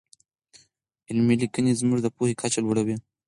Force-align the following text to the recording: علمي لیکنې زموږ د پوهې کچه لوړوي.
علمي 1.09 1.35
لیکنې 1.41 1.71
زموږ 1.81 1.99
د 2.03 2.07
پوهې 2.15 2.33
کچه 2.41 2.59
لوړوي. 2.65 2.95